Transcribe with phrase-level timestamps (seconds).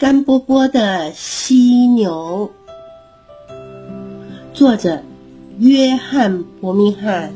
[0.00, 2.50] 干波波的犀牛，
[4.54, 5.02] 作者
[5.58, 7.34] 约翰·伯明翰。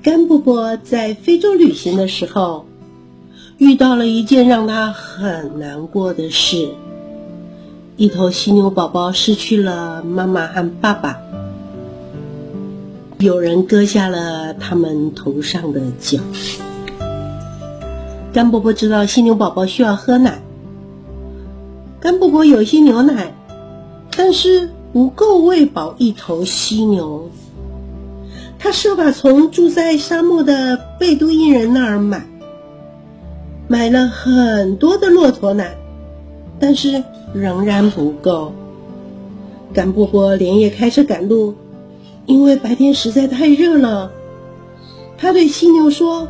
[0.00, 2.64] 干波波在非洲旅行的时候，
[3.56, 6.68] 遇到了一件让他很难过的事：
[7.96, 11.18] 一头犀牛宝宝失去了妈妈和爸爸，
[13.18, 16.20] 有人割下了他们头上的角。
[18.30, 20.42] 干伯伯知道犀牛宝宝需要喝奶，
[21.98, 23.34] 干伯伯有些牛奶，
[24.16, 27.30] 但是不够喂饱一头犀牛。
[28.58, 32.26] 他设法从住在沙漠的贝都因人那儿买，
[33.66, 35.74] 买了很多的骆驼奶，
[36.60, 38.52] 但是仍然不够。
[39.72, 41.54] 干伯伯连夜开车赶路，
[42.26, 44.12] 因为白天实在太热了。
[45.16, 46.28] 他对犀牛说。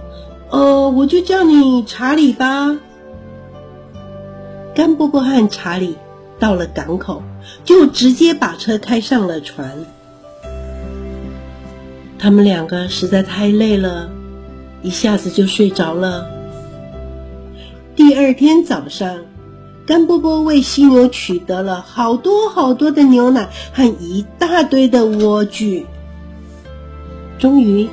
[0.50, 2.78] 哦，我就叫你查理吧。
[4.74, 5.96] 干波波和查理
[6.38, 7.22] 到了港口，
[7.64, 9.84] 就直接把车开上了船。
[12.18, 14.08] 他们两个实在太累了，
[14.82, 16.26] 一下子就睡着了。
[17.94, 19.18] 第二天早上，
[19.84, 25.84] 干波波为犀牛取得了好多好多的牛奶和一大堆的莴苣。
[27.38, 27.88] 终于。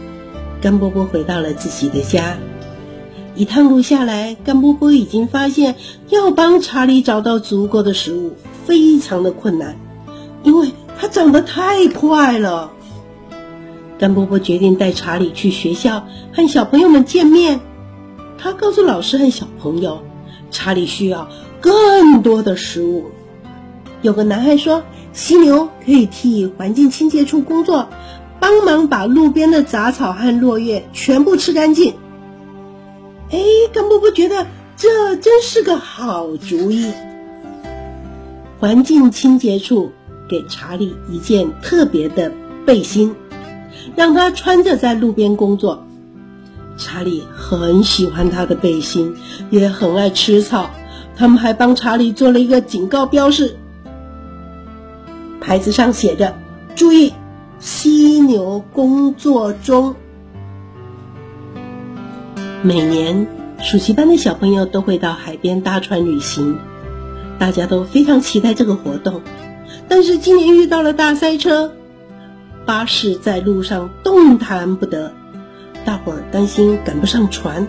[0.65, 2.37] 干波波回到了自己的家，
[3.35, 5.75] 一趟路下来，干波波已经发现
[6.09, 8.33] 要帮查理找到足够的食物
[8.65, 9.75] 非常的困难，
[10.41, 12.71] 因为他长得太快了。
[13.99, 17.59] 干波波决定带查理去学校和小朋友们见面。
[18.39, 20.01] 他告诉老师和小朋友，
[20.49, 21.29] 查理需要
[21.61, 23.11] 更多的食物。
[24.01, 24.81] 有个男孩说，
[25.13, 27.87] 犀牛可以替环境清洁处工作。
[28.45, 31.95] 帮忙把路边的杂草和落叶全部吃干净。
[33.31, 33.39] 哎，
[33.73, 34.45] 干波波觉得
[34.77, 36.91] 这真是个好主意。
[38.59, 39.93] 环境清洁处
[40.29, 42.31] 给查理一件特别的
[42.67, 43.15] 背心，
[43.95, 45.83] 让他穿着在路边工作。
[46.77, 49.15] 查理很喜欢他的背心，
[49.49, 50.69] 也很爱吃草。
[51.17, 53.55] 他们还帮查理做了一个警告标识，
[55.41, 56.35] 牌子上写着
[56.77, 57.11] ：“注意。”
[58.27, 59.95] 牛工作中，
[62.61, 63.27] 每年
[63.61, 66.57] 暑期班的小朋友都会到海边搭船旅行，
[67.37, 69.21] 大家都非常期待这个活动。
[69.87, 71.71] 但是今年遇到了大塞车，
[72.65, 75.13] 巴士在路上动弹不得，
[75.85, 77.67] 大伙儿担心赶不上船。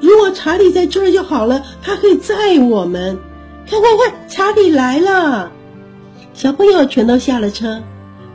[0.00, 3.18] 如果查理在这儿就好了，他可以载我们。
[3.66, 5.50] 看看看，查理来了！
[6.34, 7.80] 小朋友全都下了车。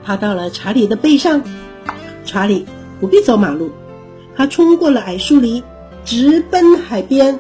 [0.10, 1.44] 爬到了查理的背上，
[2.26, 2.66] 查理
[3.00, 3.70] 不必走马路，
[4.36, 5.62] 他冲过了矮树林，
[6.04, 7.40] 直奔海边。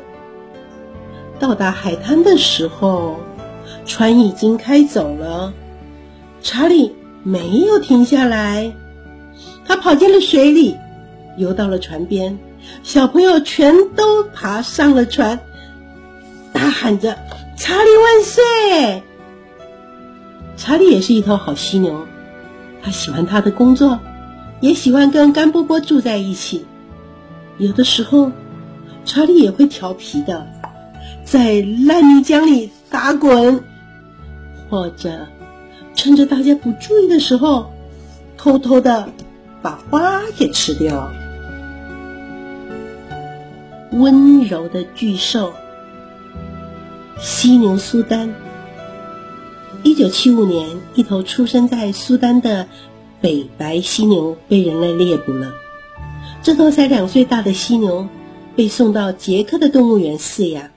[1.40, 3.22] 到达海滩的时候，
[3.88, 5.52] 船已经开走了。
[6.44, 8.72] 查理没有停下来，
[9.66, 10.78] 他跑进了水里，
[11.38, 12.38] 游到了船边。
[12.84, 15.40] 小朋友全都爬上了船，
[16.53, 17.18] 大喊着
[17.58, 19.02] ：“查理万岁！”
[20.56, 22.06] 查理也是一头好犀牛。
[22.81, 24.00] 他喜欢他的工作，
[24.62, 26.66] 也喜欢跟甘波波住在一起。
[27.57, 28.31] 有的时候，
[29.06, 30.47] 查理也会调皮的，
[31.25, 33.63] 在烂泥浆里打滚，
[34.69, 35.28] 或者
[35.94, 37.72] 趁着大家不注意的时候，
[38.38, 39.09] 偷偷的
[39.61, 41.11] 把花给吃掉。
[43.91, 45.51] 温柔的巨兽，
[47.19, 48.34] 犀牛苏丹。
[49.81, 52.67] 一九七五年，一头出生在苏丹的
[53.22, 55.53] 北白犀牛被人类猎捕了。
[56.44, 58.07] 这头才两岁大的犀牛
[58.57, 60.69] 被送到捷克的动物园饲养，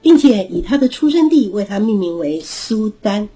[0.00, 3.28] 并且以它的出生地为它命名为苏丹。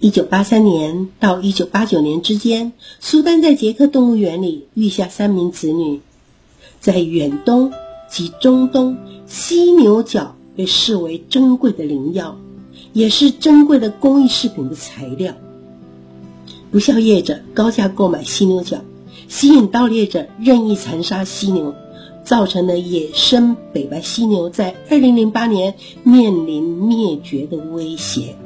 [0.00, 6.00] 一九八三年到一九八九年之间，苏丹在捷克动物园里育下三名子女。
[6.80, 7.72] 在远东
[8.10, 12.36] 及中东，犀牛角被视为珍贵的灵药。
[12.94, 15.34] 也是珍贵的工艺饰品的材料。
[16.70, 18.78] 不肖业者高价购买犀牛角，
[19.28, 21.74] 吸引盗猎者任意残杀犀牛，
[22.24, 28.36] 造成了野生北白犀牛在二零零八年面临灭绝的威胁。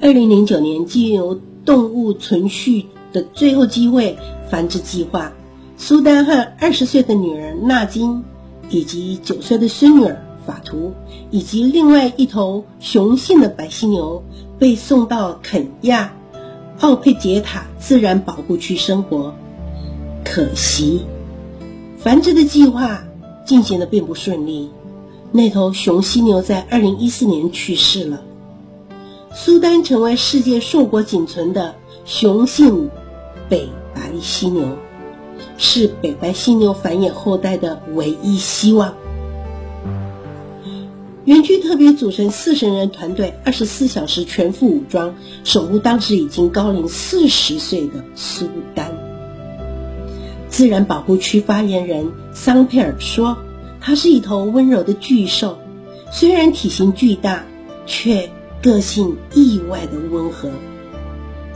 [0.00, 4.16] 二零零九年，基由动物存续的最后机会
[4.50, 5.32] 繁殖计划，
[5.76, 8.24] 苏丹和二十岁的女儿纳金，
[8.70, 10.23] 以及九岁的孙女儿。
[10.46, 10.92] 法图
[11.30, 14.22] 以及另外一头雄性的白犀牛
[14.58, 16.14] 被送到肯亚
[16.80, 19.34] 奥佩杰塔自然保护区生活。
[20.24, 21.02] 可惜，
[21.98, 23.04] 繁殖的计划
[23.44, 24.70] 进行的并不顺利。
[25.30, 28.22] 那头雄犀牛在二零一四年去世了。
[29.34, 31.74] 苏丹成为世界硕果仅存的
[32.04, 32.88] 雄性
[33.48, 34.64] 北白犀牛，
[35.58, 38.94] 是北白犀牛繁衍后代的唯一希望。
[41.24, 48.92] 园区特别组成四十人团队，二十四小时全副武装，守护当时已经高龄四十岁的苏丹。
[50.50, 53.38] 自然保护区发言人桑佩尔说
[53.80, 55.58] ：“它是一头温柔的巨兽，
[56.12, 57.44] 虽然体型巨大，
[57.86, 58.28] 却
[58.62, 60.50] 个性意外的温和。”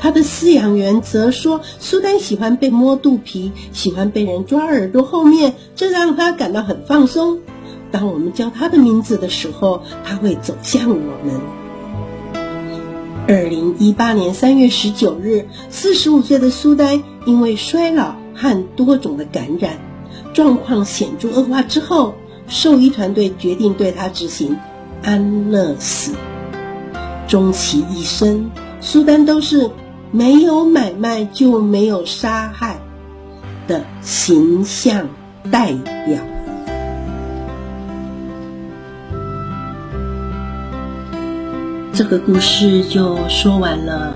[0.00, 7.40] 他的饲养员则说：“苏丹喜欢被摸肚皮，喜欢被人抓耳朵后面，这让他感到很放松。”
[7.90, 10.94] 当我们叫他的名字的时候，他会走向我
[11.24, 11.40] 们。
[13.26, 19.78] 二零一八年三月十九日，四十五岁的苏丹因为衰老和多种的感染，
[20.32, 22.14] 状况显著恶化之后，
[22.46, 24.56] 兽医团队决定对他执行
[25.02, 26.12] 安乐死。
[27.26, 28.50] 终其一生，
[28.80, 29.70] 苏丹都是
[30.10, 32.80] 没有买卖就没有杀害
[33.66, 35.06] 的形象
[35.50, 35.74] 代
[36.06, 36.18] 表。
[41.98, 44.14] 这个故事就说完了。